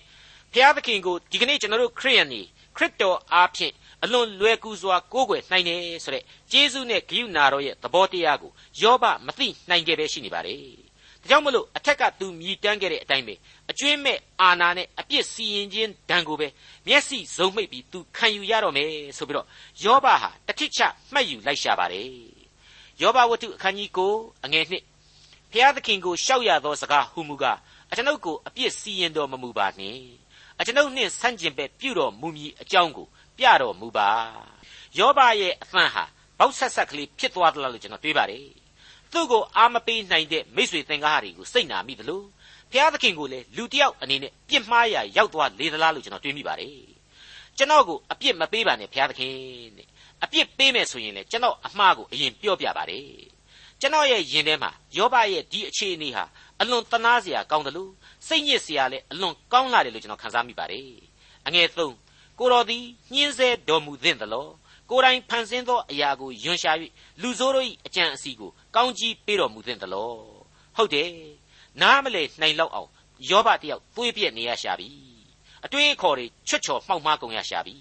[0.53, 2.41] ဘုရားသခင်ကိုဒီကနေ့ကျွန်တော်တို့ခရိယန်တွေ
[2.77, 3.73] ခရစ်တော်အားဖြင့်
[4.03, 10.82] အလွန်လွယ်ကူစွာကိုးကွယ်နိုင်တယ်ဆိုတဲ့ဂျေဇုနဲ့ဂိယူနာတော်ရဲ့သဘောတရားကိုယောဘမသိနိုင်ခဲ့ပဲရှိနေပါတယ်
[11.23, 13.33] ဒါကြောင့်မလို့အထက်ကသူမြည်တမ်းခဲ့တဲ့အတိုင်းပဲ
[13.71, 16.47] အကျွင်းမဲ့အာနာနဲ့အပြစ်စီရင်ခြင်းဒဏ်ကိုပဲ
[16.87, 19.47] မျက်စိစုံမိတ်ပြီးသူခံယူရတော့မယ်ဆိုပြီးတော့
[19.83, 20.81] ယောဘဟာတတိချ
[21.13, 22.07] မှတ်ယူလိုက်ရှာပါတယ်
[23.01, 27.57] ယောဘဝတ္ထုအခန်းကြီး9အငယ်1ဖျားသခင်ကိုရှောက်ရသောစကားဟူမူကား
[27.91, 30.03] အကျွန်ုပ်ကိုအပြစ်စီရင်တော်မမူပါနှင့်
[30.59, 34.09] အကျွန်ုပ်နှင့်ဆန့်ကျင်ဘက်ပြုတော်မူမည်အကြောင်းကိုပြတော်မူပါ
[34.97, 36.03] ယောဘရဲ့အသံဟာ
[36.39, 38.62] ဘောက်ဆက်ဆက်ကလေးဖြစ်သွားသလားလို့ကျွန်တော်တွေးပါတယ်
[39.13, 42.21] သူ့ကိုအာမပေးနိုင်တဲ့မိတ်ဆွေသင်္ကားတွေကိုစိတ်နာမိသလို
[42.71, 46.75] ဘုရားသခင်ကိုလည်းလူတယောက်အနေနဲ့ပြစ်မှားရာရောက်သွားလေသလားလို့ကျွန်တော်တွေးမိပါတယ်
[47.57, 49.33] ကျွန်တော်ကိုအပြစ်မပေးပါနဲ့ဘုရားသခင်
[49.77, 49.87] တဲ့
[50.23, 53.07] အပြစ်ပေးမယ်ဆိုရင်လေကျွန်တော်အမှားကိုအရင်ပြောပြပါတယ်
[53.81, 56.23] ကျွန်တော်ရဲ့ယင်ထဲမှာယောဘရဲ့ဒီအခြေအနေဟာ
[56.61, 57.91] အလွန်တနာစရာကောင်းတယ်လို့
[58.27, 60.89] စိတ်ညစ်စရာလည်းအလွန်ကောင်းလာတယ်လို့ကျွန်တော်ခန်းစားမိပါတယ်
[61.47, 61.67] အငယ်
[62.03, 64.47] 3ကိုတော်သည်ညှင်းဆဲတော်မူသင့်သလော
[64.93, 66.71] ကိုယ်တိုင်ဖန်ဆင်းသောအရာကိုယွန်ရှာ၍
[67.21, 70.11] လူဆိုးတို့၏အကြံအစီကိုကောင်းကြီးပေးတော်မူသင့်သလော
[70.75, 71.09] ဟုတ်တယ်
[71.81, 72.89] နားမလဲနှိမ်လောက်အောင်
[73.29, 74.89] ယောဘတယောက်သွေးပြက်နေရရှာပြီ
[75.65, 77.75] အတွေးအခေါ်တွေချွတ်ချော်မှောက်မှားကုန်ရရှာပြီ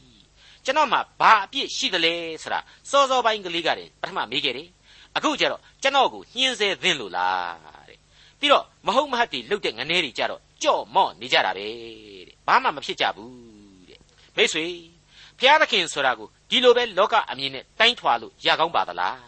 [0.64, 4.68] ကျွန်တော်မှဘာအပြစ်ရှိသလဲဆိုတာစောစောပိုင်းကလေးကတည်းပထမမေးခဲ့တယ်
[5.16, 7.98] အခုကျတော့ကျွန်တော်ကိုညှင်းဆဲသင်းလို့လားတဲ့
[8.40, 11.66] ပြီးတော့မဟုတ်မဟတ်တွေလုတ်တဲ့ငနေတွေကြတော့ကြော့မော့နေကြတာပဲ
[12.26, 13.32] တဲ့ဘာမှမဖြစ်ကြဘူး
[13.88, 14.00] တဲ့
[14.36, 14.64] မိတ်ဆွေ
[15.38, 19.18] ဘုရားသခင်ဆိုတာကို ဒီလိုပဲလောကအမြင်နဲ့တိုင်းထွာလို့ရကောင်းပါသလား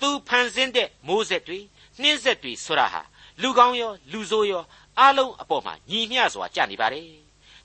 [0.00, 1.58] သူဖန်ဆင်းတဲ့မိုးဆက်တွေ
[2.00, 3.02] နှင်းဆက်တွေဆိုတာဟာ
[3.42, 4.64] လူကောင်းရောလူဆိုးရော
[4.98, 7.08] အားလုံးအပေါ်မှာညီမျှစွာကြာနေပါတယ်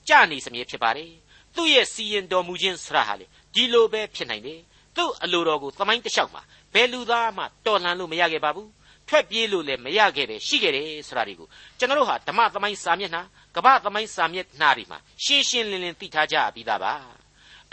[0.08, 1.12] ကြာနေစမြဲဖြစ်ပါတယ်
[1.56, 4.60] သူ့ရဲ့စီရင်တော်မူခြင်းဆရာဟာလေဒီလိုပဲဖြစ်နိုင်တယ်
[4.96, 6.42] သူ့အလိုတော်ကိုသမိုင်းတစ်လျှောက်မှာ
[6.74, 8.70] ဘယ်လူသားမှတော်လှန်လို့မရခဲ့ပါဘူး
[9.08, 13.24] ထွက်ပြေးလို့လည်းမရခဲ့ပဲရှိခဲ့တယ်ဆိုတာတွေကိုကျွန်တော်တို့ဟာဓမ္မသမိုင်းစာမျက်နှာ
[13.56, 17.21] ကမ္ဘာသမိုင်းစာမျက်နှာတွေမှာရှင်းရှင်းလင်းလင်းသိထားကြပြီးသားပါ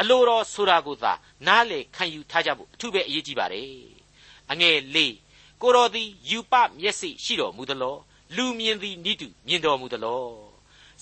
[0.01, 1.13] အလိုတော်ဆိုတာကိုသာ
[1.47, 3.73] နားလေခံယူထားကြဖို့အထူးပဲအရေးကြီးပါတယ်
[4.51, 5.15] အငယ်လေး
[5.63, 7.97] ကိုတော်သည်ယူပမျက်စိရှိတော်မူသလော
[8.37, 10.23] လူမြင်သည်နိတုမြင်တော်မူသလော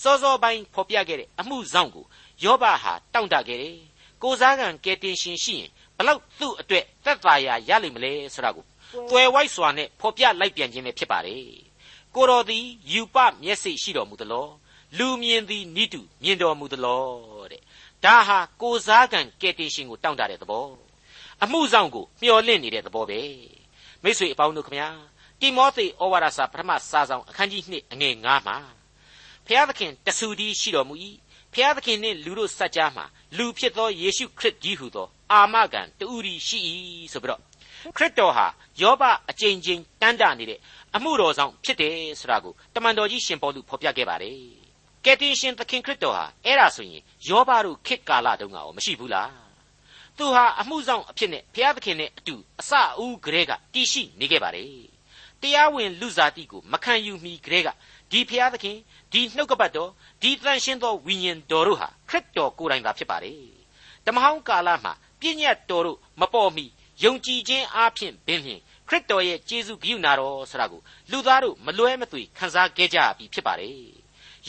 [0.03, 2.05] စောစောပိုင်းဖော်ပြခဲ့တဲ့အမှုဆောင်ကို
[2.45, 3.77] ယောဘဟာတောင့်တခဲ့တယ်
[4.23, 8.65] ကိုစားကံကဲတင်ရှင်ရှိရင်ဘလောက်သူ့အတွက်သက်သာရာရလိမ့်မလဲဆိုတာကို
[9.11, 11.45] တွယ်ဝိုက်စွာနဲ့ဖော်ပြလိုက်ပြန်ခြင်းပဲဖြစ်ပါတယ်
[12.15, 14.47] ကိုတော်သည်ယူပမျက်စိရှိတော်မူသလော
[14.99, 17.05] လူမြင်သည်နိတုမြင်တော်မူသလော
[17.51, 17.63] တဲ့
[18.07, 20.67] ဒါဟာကိုစားကံကဲတင်ရှင်ကိုတောင့်တတဲ့သဘော
[21.45, 23.21] အမှုဆောင်ကိုမျှော်လင့်နေတဲ့သဘောပဲ
[24.03, 24.89] မိတ်ဆွေအပေါင်းတို့ခမညာ
[25.41, 28.57] တိမောသေဩဝါဒစာပထမစာဆောင်အခန်းကြီး2အငယ်9မှာ
[29.47, 30.95] ဖျားသခင်တဆူတည်းရှိတော်မူ၏
[31.53, 33.05] ဖျားသခင်နှင့်လူတို့စัจ जा မှာ
[33.37, 36.59] လူဖြစ်သောယေရှုခရစ်ကြီးဟုသောအာမခံတူရီရှိ၏
[37.13, 37.41] ဆိုပြီးတော့
[37.97, 38.47] ခရစ်တော်ဟာ
[38.81, 40.61] ယောဘအကျဉ်းချင်းတန်းတနေတဲ့
[40.97, 44.56] အမှုတော်ဆောင်ဖြစ်တယ်ဆိုတာကိုတမန်တော်ကြီးရှင်ပေါလုဖော်ပြခဲ့ပါတယ်
[45.09, 49.31] ကယ်တင်ရှင်သခင်ခရစ်တော်ဟာအဲ့ဒါဆိုရင်ယောဘတို့ခေတ်ကာလတုန်းကရောမရှိဘူးလား
[50.19, 54.71] သူဟာအမှုဆောင်အဖြစ်နဲ့ဘုရားသခင်နဲ့အတူအစအဦးကလေးကတည်ရှိနေခဲ့ပါတယ်
[55.43, 57.69] တရားဝင်လူစားတိကိုမခံယူမီကလေးက
[58.11, 58.77] ဒီဘုရားသခင်
[59.13, 59.91] ဒီနှုတ်ကပတ်တော်
[60.23, 63.41] ဒီတန်ရှင်းသောဝိညာဉ်တော်တို့ဟာခရစ်တော်ကိုယ်တိုင်သာဖြစ်ပါတယ်
[64.07, 66.65] တမဟောင်းကာလမှာပြည့်ညတ်တော်တို့မပေါ်မီ
[67.05, 73.96] ယုံကြည်ခြင်းအပြင်ပင်ဖြင့်ခရစ်တော်ရဲ့ကျေးဇူးဂရုဏာတော်ဆိုတာကိုလူသားတို့မလွဲမသွေခံစားခဲ့ကြပြီဖြစ်ပါတယ်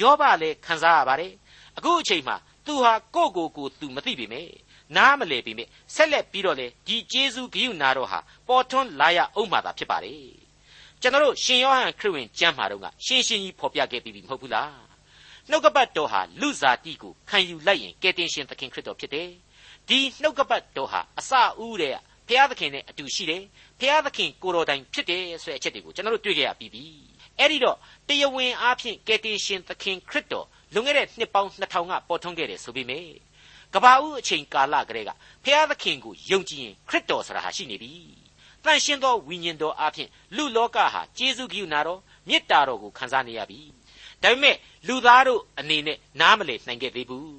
[0.01, 1.33] ယောဘလည်းခံစားရပါတယ်
[1.77, 4.47] အခုအချိန်မှာသူဟာကိုယ့်ကိုယ်ကိုသူမသိပေမဲ့
[4.95, 10.21] နားမလဲပေမဲ့ဆက်လက်ပြီးတော့လေဒီကျေးဇူးဂရုဏာတော်ဟာပေါ်ထွန်းလာရအောင်မှသာဖြစ်ပါတယ်
[11.01, 14.73] ကျွန်တော်တို့ရှင်ယောဟန်ခရစ်ဝင်ကျမ်းမှာတော့ကရှင်းရှင်းကြီးဖော်ပြခဲ့ပြီးပြီမဟုတ်ဘူးလား
[15.49, 19.29] နှုတ်ကပတ်တော်ဟာလူစားတိကိုခံယူလိုက်ရင်ကယ်တင်ရှင်သခင်ခရစ်တော်ဖြစ်တယ်
[19.89, 21.31] ဒီနှုတ်ကပတ်တော်ဟာအစ
[21.65, 21.95] ဦးတဲ့
[22.27, 23.43] ဘုရားသခင်နဲ့အတူရှိတယ်
[23.79, 26.85] ဘုရားသခင်ကိုတော်တိုင်ဖြစ်တယ်ဆိုတဲ့အချက်တွေကိုကျွန်တော်တို့တွေ့ကြရပြီးပြီ
[27.39, 33.11] အဲ့ဒီတော့တရားဝင်အားဖြင့်ကယ်တင်ရှင်သခင်ခရစ်တော်လွန်ခဲ့တဲ့နှစ်ပေါင်း2000ကပေါ်ထွန်းခဲ့တယ်ဆိုပေမယ့်
[33.73, 35.11] ကဘာဦးအချိန်ကာလကလေးက
[35.43, 37.93] ဘုရားသခင်ကိုယုံကြည်ရင်ခရစ်တော်ဆိုတာဟာရှိနေပြီ
[38.63, 43.59] တန်ရှင်းသောဝိညာဉ်တော်အားဖြင့်လူလောကဟာကျေးဇူးကရုဏာတော်မေတ္တာတော်ကိုခံစားနေရပြီ
[44.23, 44.55] ဒါပေမဲ့
[44.87, 47.37] လူသားတို့အနေနဲ့နားမလည်နိုင်ခဲ့သေးဘူး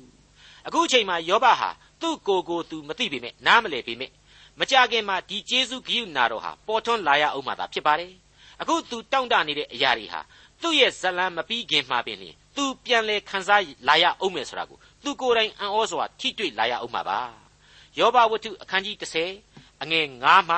[0.66, 4.10] အခုအချိန်မှာယောဘဟာသူ့ကိုယ်ကိုသူမသိပေမဲ့နားမလည်ပေမဲ့
[4.58, 8.12] မကြခင်မှာဒီကျေးဇူးဂရုဏာတော်ဟာပေါ်ထွန်းလာရအောင်မှသာဖြစ်ပါတယ်
[8.60, 10.20] အခုသူတောင့်တနေတဲ့အရာတွေဟာ
[10.62, 17.20] သူ့ရဲ့ဇလံမပြီးခင်မှာပင်လျင်သူပြန်လဲခံစားလာရအောင်မယ်ဆိုတာကိုသူကိုယ်တိုင်အံ့ဩစွာထိတွေ့လာရအောင်မှာပါ
[17.98, 18.96] ယောဘဝတ္ထုအခန်းကြီး
[19.40, 20.56] 30အငယ်9မှ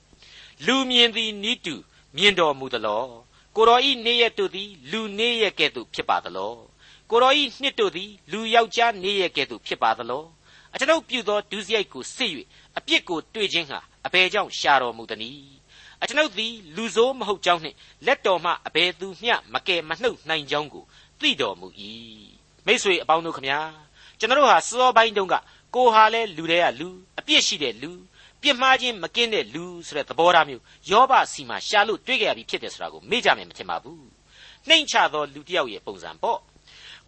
[0.00, 1.74] 9လူမြင်သည်နိတု
[2.16, 3.04] မြင်တော်မူသလော
[3.56, 6.54] ကိုတော်ဤနေရတို့သည်လူနေရကဲ့သို့ဖြစ်ပါသလော
[7.10, 10.24] ကိုတော်ဤနှစ်တို့သည်လူယောက်ျားနေရကဲ့သို့ဖြစ်ပါသလော
[10.74, 12.30] အကျွန်ုပ်ပြုသောဒုစရိုက်ကိုစစ်၍
[12.78, 15.63] အပြစ်ကိုတွေ့ခြင်းဟာအဘယ်ကြောင့်ရှာတော်မူသနည်း
[16.02, 17.76] အကျွန်ုပ်သည်လူဆိုးမဟုတ်ကြောင်းနှင့်
[18.06, 20.84] လက်တော်မှအဘယ်သူမျှမကယ်မနှုတ်နိုင်ကြောင်းကို
[21.20, 21.68] သိတော်မူ၏
[22.66, 23.60] မိษွေအပေါင်းတို့ခမညာ
[24.18, 25.34] ကျွန်တော်တို့ဟာစောပိုင်းတုန်းက
[25.74, 27.90] ကိုဟာလဲလူတွေကလူအပြစ်ရှိတဲ့လူ
[28.42, 34.04] ပြစ်မှားခြင်းမကင်းတဲ့လူဆိုတဲ့သဘောထားမျိုးယောဘစီမှာရှာလို့တွေ့ကြရပြီဖြစ်တယ်ဆိုတာကိုမေ့ကြမယ်မထင်ပါဘူး
[34.68, 36.40] နှိမ့်ချသောလူတစ်ယောက်ရဲ့ပုံစံပေါ့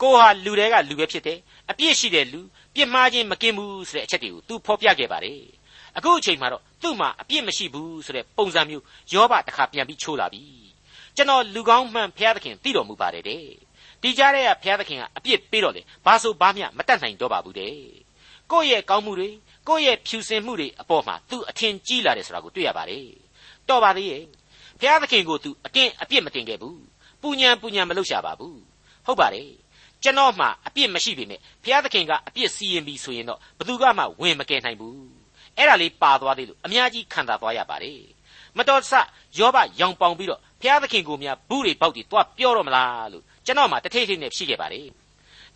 [0.02, 1.38] ကိုဟာလူတွေကလူပဲဖြစ်တယ်
[1.70, 2.40] အပြစ်ရှိတဲ့လူ
[2.74, 5.40] ပြစ်မှားခြင်းမကင်းဘူးဆိုတဲ့အချက်တွေကိုသူဖော်ပြခဲ့ပါတယ်
[5.96, 10.42] အခုအချိန်မှာတော့သူ့မှာအပြစ်မရှိဘူးဆိုတဲ့ပုံစံမျိုးယောဘတခါပြန်ပြီးချိုးလာပြီ
[11.16, 13.44] ကျွန်တော်လူကောင်းမှန်ဘုရားသခင်သိတော်မူပါတယ်တဲ့
[14.02, 17.74] ဒီကြားထဲကဘုရားသခင်ကအပြစ်ပေးတော့လေဘာဆိုဘာမှမတတ်နိုင်တော့ပါဘူးတဲ့
[18.52, 19.28] ကိုယ့်ရဲ့ကောင်းမှုတွေ
[19.68, 23.06] ကိုယ့်ရဲ့ဖြူစင်မှုတွေအပေါ်မှာသူအထင်ကြီးလာတယ်ဆိုတာကိုတွေ့ရပါတယ်
[23.68, 24.24] တော်ပါသေးရဲ့
[24.80, 26.80] ဘုရားသခင်ကိုသူအတင်းအပြစ်မတင်ခဲ့ဘူး
[27.22, 28.58] ပူညံပူညံမလုပ်ရှာပါဘူး
[29.06, 29.50] ဟုတ်ပါတယ်
[30.02, 35.15] ကျွန်တော်မှအပြစ်မရှိပေမဲ့ဘုရားသခင်ကအပြစ်စီရင်ပြီဆိုရင်တော့ဘသူကမှဝင်မကယ်နိုင်ဘူး
[35.58, 38.00] အဲ့ဒါလေးပါသွားသေးလို့အများကြီးခံစားသွားရပါတယ်
[38.58, 38.92] မတော်ဆ
[39.38, 44.86] ယောဘရောင်ပေါင်ပြီးတော့ဘုရားသခင်ကိုများဘူးတွေပေါက်တွေတွားပြောတော့မလားလို့ကျွန်တော်မှတထိတ်ထိတ်နဲ့ဖြစ်ခဲ့ပါတယ်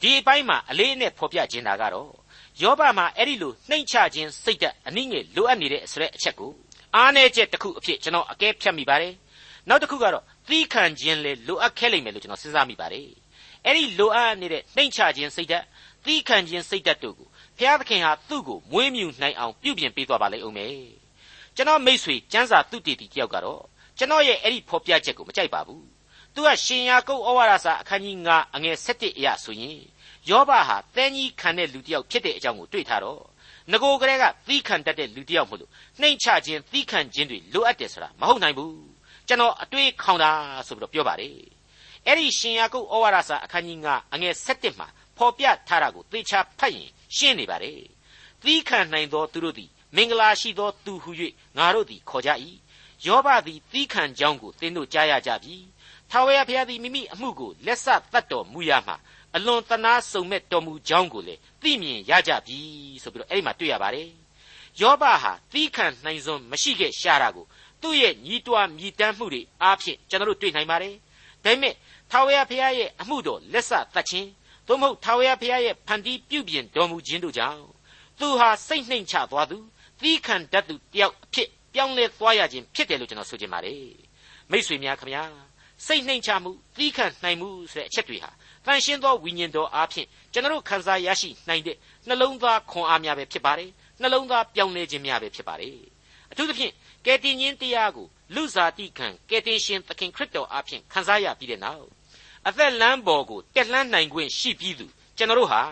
[0.01, 2.11] ဒီအပိုင်းမှာအလေးနဲ့ဖော်ပြခြင်းတာကတော့
[2.63, 6.51] ယောဘမှာအဲ့ဒီလိုနှိမ့်ချခြင်းစိတ်ဓာတ်အနည်းငယ်လိုအပ်နေတဲ့ဆိုတဲ့အချက်ကို
[6.97, 9.15] အားနည်းချက်တစ်ခုအဖြစ်ကျွန်တော်အကဲဖြတ်မိပါတယ်
[9.69, 13.09] နောက်တစ်ခုကတော့သီးခံခြင်းလေလိုအပ်ခဲ့လိမ့်မယ်လို့ကျွန်တော်စဉ်းစားမိပါတယ်
[13.65, 15.65] အဲ့ဒီလိုအပ်နေတဲ့နှိမ့်ချခြင်းစိတ်ဓာတ်
[16.05, 17.29] သီးခံခြင်းစိတ်ဓာတ်တို့ကို
[17.61, 20.75] ဘုရားသခင်ဟာသူ့ကိုမွေးမြူနိုင်အောင်ပြုပြင်ပေးသွားပါလိမ့်ဦးမယ်
[21.57, 23.62] ကျွန်တော်မိတ်ဆွေကျမ်းစာသူတည်တည်တယောက်ကတော့
[23.99, 25.85] ကျွန်တော်ရဲ့အဲ့ဒီဖော်ပြချက်ကိုမကြိုက်ပါဘူး
[26.35, 29.79] သူကရှင်ယာကုတ်ဩဝါဒစာအခန်းကြီး9အငယ်7အရာဆိုရင်
[30.31, 33.20] ယောဘဟာတန်းကြီးခံတဲ့လူတစ်ယောက်ဖြစ်တဲ့အကြောင်းကိုတွေ့ထားတော့
[33.70, 35.70] ငโกကလေးကသီးခံတတ်တဲ့လူတစ်ယောက်မို့လို့
[36.01, 38.75] နှိမ့်ချခြင်းသီးခံခြင်းတွေလိုအပ်တယ်ဆိုတာမဟုတ်နိုင်ဘူး
[39.29, 40.31] ကျွန်တော်အတွေးခေါင်တာ
[40.66, 41.37] ဆိုပြီးတော့ပြောပါတယ်
[42.07, 44.88] အဲ့ဒီရှင်ယာကုတ်ဩဝါဒစာအခန်းကြီး9အငယ်7မှာ
[45.21, 47.81] ဖော်ပြထားတာကိုသေချာဖတ်ရင်ရှင်းနေပါတယ်
[48.43, 51.11] သီးခံနိုင်သောသူတို့သည်မင်္ဂလာရှိသောသူဟု၍
[51.57, 52.31] ငါတို့သည်ခေါ်ကြ၏
[53.07, 55.57] ယောဘသည်သီးခံကြောင်းကိုသင်တို့ကြားရကြပြီ
[56.11, 58.97] ထာဝရဘုရားသည်မိမိအမှုကိုလက်ဆသတ်တော်မူရမှာ
[59.37, 62.59] အလွန်တနာစုံမဲ့တော်မူကြောင်းကိုလေသိမြင်ရကြပြီ
[63.03, 64.09] ဆိုပြီးတော့အဲ့ဒီမှာတွေ့ရပါတယ်
[64.81, 67.47] ယောဘဟာသီးခံနိုင်စွမ်းမရှိခဲ့ရှာတာကို
[67.83, 70.95] သူ့ရဲ့ညီးတွားမြည်တမ်းမှုတွေအားဖြင့်ကျွန်တော်တို့တွေ့နိုင်ပါတယ်
[71.45, 71.75] ဒါပေမဲ့
[72.11, 74.29] ထာဝရဘုရားရဲ့အမှုတော်လက်ဆသတ်ခြင်း
[74.71, 77.63] သို့မဟုတ်ထာဝရဘုရားရဲ့ဖန်တီးပြုပြင်တော်မူခြင်းတို့ကြောင့်
[78.19, 79.59] သူဟာစိတ်နှိမ်ချသွားသူ
[80.01, 83.85] သီးခံတတ်သူတယောက်အဖြစ်ပြောင်းလဲသွားရခြင်းဖြစ်တယ်လို့ကျွန်တော်ဆိုချင်ပါတယ်
[84.51, 85.25] မိษွေများခမညာ
[85.87, 88.31] စိတ်နှိမ်ချမှုသီးခံနိုင်မှုဆိုတဲ့အချက်တွေဟာ
[88.67, 91.77] တန်ရှင်းသောဝိညာဉ်တော်အားဖြင့်ကျွန်တော်ခန်းစားရရှိနိုင်တဲ့
[92.09, 95.79] နှလုံးသားခွန်အားများပဲဖြစ်ပါတယ်နှလုံးသားပြောင်းလဲခြင်းများပဲဖြစ်ပါတယ်
[96.31, 96.73] အထူးသဖြင့်
[97.07, 101.87] ကယ်တင်ရှင်တရားကိုလူစားတိခံကယ်တင်ရှင်သခင်ခရစ်တော်အားဖြင့်ခန်းစားရပြီးတဲ့နောက်
[102.48, 105.62] အသက်လမ်းပေါ်ကိုတက်လှမ်းနိုင်ခွင့်ရှိပြီးသူကျွန်တော်တို့ဟာ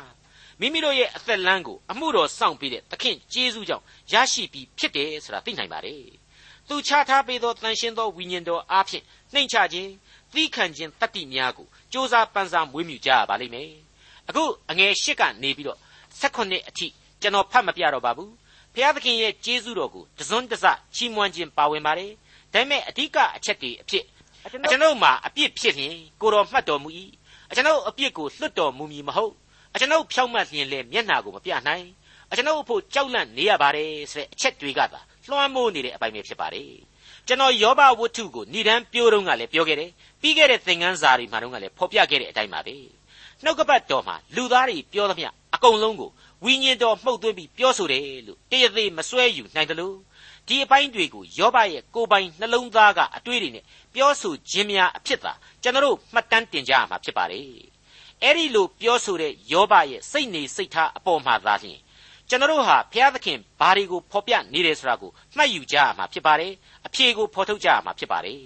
[0.61, 6.03] မိမိတို့ရဲ့အသက်လမ်းကိုအမှုတော်စောင့်ပြီးတဲ့သခင်ကျေးဇူးကြောင့်ရရှိပြီးဖြစ်တယ်ဆိုတာသိနိုင်ပါတယ်။
[6.69, 9.91] သူချထားပေးသောတန်ရှင်းသောဝိညာဉ်တော်အားဖြင့်နှိမ်ချခြင်း
[10.35, 13.71] သီးခံခြင်းတတ္တိများကိုစ조사ပန်းစားမွေးမြူကြရပါလိမ့်မယ်။
[14.29, 15.79] အခုအငယ်၈ကနေပြီးတော့
[16.21, 16.87] ၁၈အထိ
[17.21, 18.31] ကျွန်တော်ဖတ်မပြတော့ပါဘူး။
[18.75, 22.11] ဘုရားသခင်ရဲ့ကျေးဇူးတော်ကိုတစွန်းတစချီးမွမ်းခြင်းပါဝင်ပါတယ်။
[22.53, 24.05] ဒါပေမဲ့အဓိကအချက်တွေအဖြစ်
[24.71, 26.89] ကျွန်ုပ်မှာအပြစ်ဖြစ်ရင်ကိုတော်မှတ်တော်မူ၏။
[27.57, 29.33] ကျွန်ုပ်အပြစ်ကိုလွတ်တော်မူမည်မဟုတ်
[29.75, 31.87] အကျွန်ုပ်ဖြောက်မှတ်လျင်လေမျက်နာကိုမပြနိုင်
[32.31, 36.71] အကျွန်ုပ်အဖို့ကြောက်လန့်နေရပါတယ်ဆိုတဲ့အချက်တွေကသာလွှမ်းမိုးနေတဲ့အပိုင်းပဲဖြစ်ပါတယ်
[37.27, 42.77] ကျွန်တော်ယောဘဝတ္ထုကိုဏိဒန်းပြိုးတုံးကလည်းပြောခဲ့တယ်ပြီးခဲ့တဲ့သင်ခန်းစာတွေမှာတုန်းကလည်းဖော်ပြခဲ့တဲ့အတိုင်းပါပဲ
[43.45, 46.11] နှုတ်ကပတ်တော်မှာလူသားတွေပြောသမျှအကုန်လုံးကို
[46.45, 49.97] ဝိညာဉ်တော်မှုတ်သွင်းပြီးပြောဆိုတယ်လို့တရသေးမစွဲယူနိုင်တယ်လို့
[50.47, 57.45] ဒီအပိုင်းတွေကိုယောဘရဲ့ကိုယ်ပိုင်နှလုံးသားကအတွေးတွေနဲ့ပြောဆိုခြင်းများအဖြစ်သာကျွန်တော်တို့မှတ်တမ်းတင်ကြရမှာဖြစ်ပါတယ်
[58.23, 61.79] အဲ့ဒီလိုပြောဆိုတဲ့ယောဘရဲ့စိတ်နေစိတ်ထားအပေါ်မှာသာလျှင်
[62.29, 66.53] ကျွန်တော်တို့ဟာဘုရားသခင်ဘာတွေကိုဖော်ပြနေတယ်ဆိုတာကိုမှတ်ယူကြရမှာဖြစ်ပါတယ်
[66.87, 68.41] အဖြေကိုဖော်ထုတ်ကြရမှာဖြစ်ပါတယ်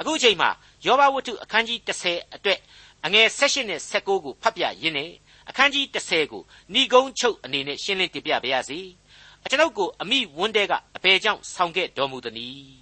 [0.00, 0.50] အခုအချိန်မှာ
[0.86, 2.58] ယောဘဝတ္ထုအခန်းကြီး30အတွက်
[3.04, 5.10] အငယ်16နဲ့19ကိုဖတ်ပြရင်းနဲ့
[5.48, 6.42] အခန်းကြီး30ကို
[6.74, 8.78] ဏီကုန်းချုပ်အနေနဲ့ရှင်းလင်းတင်ပြပါရစေ
[9.44, 12.78] အကျွန်ုပ်ကိုအမိဝန်းတဲကအဘယ်ကြောင့်ဆောင်ခဲ့တော်မူသနည်း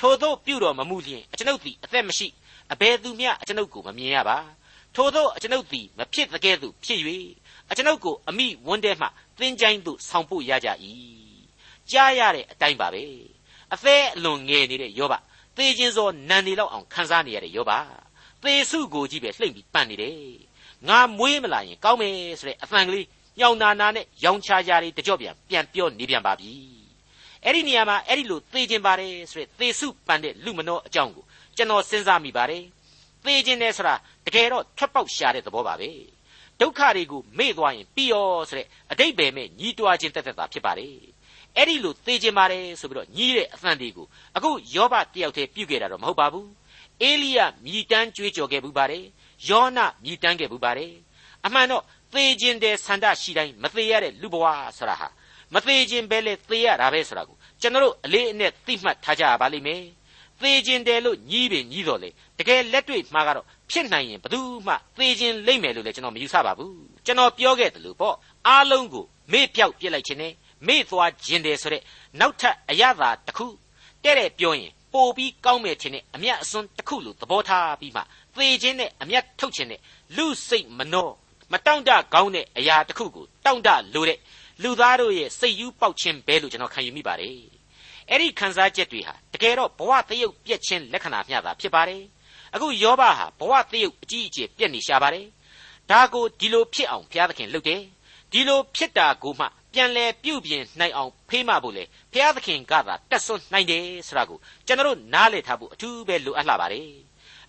[0.00, 2.28] ထို့သောပြုတော်မမူလျင်အကျွန်ုပ်သည်အသက်မရှိ
[2.72, 4.38] အဘယ်သူမျှအကျွန်ုပ်ကိုမမြင်ရပါ
[4.94, 7.00] ထိုသောအကျွန်ုပ်သည်မဖြစ်တကဲ့သို့ဖြစ်၍
[7.70, 9.06] အကျွန်ုပ်ကိုအမိဝန်းထဲမှ
[9.38, 10.68] သင်ချိုင်းသို့ဆောင်ပို့ရကြ၏
[11.90, 13.04] ကြားရတဲ့အတိုင်းပါပဲ
[13.72, 15.14] အသေးအလွန်ငယ်နေတဲ့ယောဘ
[15.56, 17.72] သေခြင်းစောနန်နေလောက်အောင်ခံစားနေရတဲ့ယောဘ
[18.42, 20.43] သေစုကိုကြီးပဲလှိမ့်ပြီးပန့်နေတယ်
[20.88, 23.06] ငါမွေးမလာရင်ကောင်းမယ်ဆိုတဲ့အသံကလေး
[23.40, 26.52] ညောင်နာနာနဲ့ရောင်ချာချာလေးတကြော့ပြန်ပြန်ပြောနေပြန်ပါပြီ
[27.44, 31.24] အဲ့ဒီနေရာမှာအဲ့ဒီလိုသေခြင်းပါတယ်ဆိုတဲ့သေစုပန်တဲ့လူမနောအကြောင်းကို
[31.56, 32.62] ကျွန်တော်စဉ်းစားမိပါတယ်
[33.24, 33.94] သေခြင်းတယ်ဆိုတာ
[34.26, 35.90] တကယ်တော့ထွက်ပေါက်ရှာတဲ့သဘောပါပဲ
[36.60, 40.94] ဒုက္ခတွေကိုမေ့သွားရင်ပြီးရောဆိုတဲ့အတိတ်ပဲမဲ့ညီးတွားခြင်းတက်တက်တာဖြစ်ပါတယ်
[41.56, 46.48] အဲ့ဒီလိုသေခြင်းပါတယ်ဆိုပြီးတော့ညီးတဲ့အသံတွေကိုအခုယောဘတယောက်တည်းပြုတ်ခဲ့တာတော့မဟုတ်ပါဘူး
[47.02, 49.04] အေလိယမြည်တမ်းကြွေးကြော်ခဲ့ဘူးပါတယ်
[49.48, 50.94] ယောနမြည်တမ်းခဲ့ဘူးပါတယ်
[51.46, 54.46] အမှန်တော့သေခြင်းတဲ့ဆန္ဒရှိတိုင်းမသေးရတဲ့လူဘဝ
[54.78, 55.08] ဆိုတာဟာ
[55.54, 59.82] မသေးခြင်းပဲလေသေရတာပဲဆိုတာကိုကျွန်တော်တို့အလေးအနက်သိမှတ်ထားကြရပါလိမ့်မယ်
[60.40, 66.74] သေခြင်းတယ်လို့ညီးပင်ညီးတော်လေတကယ်လက်တွေ့မှာကတော့ဖြစ်နိုင်ရင်ဘယ်သူမှသေခြင်းလိမ့်မယ်လို့လည်းကျွန်တော်မယူဆပါဘူး
[67.06, 68.16] ကျွန်တော်ပြောခဲ့တယ်လို့ပေါ့
[68.48, 70.32] အားလုံးကိုမေ့ပြောက်ပြစ်လိုက်ခြင်းနဲ့
[70.66, 71.82] မေ့သွားခြင်းတယ်ဆိုတဲ့
[72.20, 73.46] နောက်ထပ်အရသာတစ်ခု
[74.04, 78.02] တဲ့တဲ့ပြောရင်ပိုပြီးကောင်းမယ်ခြင်းနဲ့အမျက်အစွန်းတစ်ခုလို့သဘောထားပြီးမှ
[78.36, 79.80] သေခြင်းနဲ့အမျက်ထုတ်ခြင်းနဲ့
[80.16, 81.10] လူစိတ်မနှော
[81.52, 84.18] မတောင့်တကောင်းတဲ့အရာတစ်ခုကိုတောင့်တလို့တဲ့
[84.62, 87.38] လူသားတို့ရဲ့စိတ်ယူပေါက်ခြင်းပဲလို့ကျွန်တော်ခံယူမိပါတယ်
[88.10, 92.02] အဲ့ဒီခံစားချက်တွေဟာတကယ်တော့ဘဝတရုပ်ပြက်ခြင်းလက္ခဏာမျှတာဖြစ်ပါတယ်
[92.54, 95.26] အခုယောဘဟာဘဝတရုပ်အကြီးအကျယ်ပြက်နေရှာပါတယ်
[95.90, 97.82] ဒါကိုဒီလိုဖြစ်အောင်ဘုရားသခင်လုပ်တယ်
[98.32, 106.88] ဒီလိုဖြစ်တာကိုမှပြန်လဲပြုပြင်နိုင်အောင်ဖေးမဖို့လေဘုရားသခင်ကသာတက်ဆွနိုင်တယ်ဆိုတာကိုကျွန်တော်နားလည်ထားဖို့အထူးပဲလိုအပ်လာပါတယ်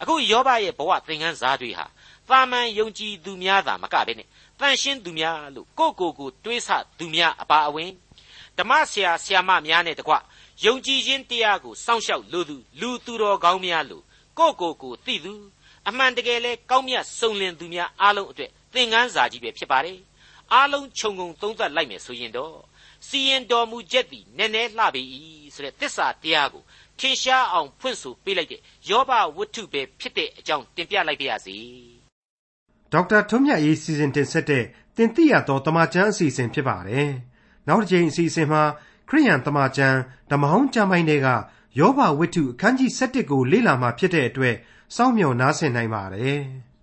[0.01, 1.85] အခုယောဘရဲ့ဘဝသင်ခန်းစာတွေဟာ
[2.29, 4.27] သာမန်ယုံကြည်သူများသာမကဘဲနဲ့
[4.59, 7.91] တန်ရှင်းသူများလို့ကိုကိုကိုတွေးဆသူများအပါအဝင်
[8.57, 10.13] ဓမ္မဆရာဆရာမများနဲ့တကွ
[10.65, 14.03] ယုံကြည်ခြင်းတရားကိုစောင့်ရှောက်လို့သူလူသူတော်ကောင်းများလို့
[14.39, 15.33] ကိုကိုကိုသိသူ
[15.87, 19.99] အမှန်တကယ်လဲကောင်းမြတ်စုံလင်သူများအားလုံးအတွက်သင်ခန်းစာကြီးပဲဖြစ်ပါတယ်
[20.53, 22.55] အားလုံးခြုံငုံသုံးသပ်လိုက်မယ်ဆိုရင်တော့
[23.07, 25.01] စီရင်တော်မူချက်သည်နည်းနည်းလှပေ၏
[25.55, 26.63] ဆိုတဲ့သစ္စာတရားကို
[26.99, 31.57] ထင်ရှားအောင်ဖွင့်ဆိုပေးလိုက်တဲ့ယောဘဝတ္ထုပဲဖြစ်တဲ့အကြောင်းတင်ပြလိုက်ပါရစေ
[32.91, 34.63] ဒေါက်တာထွန်းမြတ်ရေးစီစဉ်တင်ဆက်တဲ့
[34.97, 37.09] တင်ပြရသောတမချန်းအစီအစဉ်ဖြစ်ပါတယ်
[37.67, 38.63] နောက်တစ်ချိန်အစီအစဉ်မှာ
[39.09, 39.97] ခရိယန်တမချန်း
[40.31, 41.27] ဓမ္မဟောင်းကျမ်းပိုင်းတွေက
[41.79, 44.55] ယောဘဝတ္ထုအခန်းကြီး7ကိုလေ့လာမှဖြစ်တဲ့အတွက်
[44.95, 46.41] စောင့်မျှော်နားဆင်နိုင်ပါတယ်။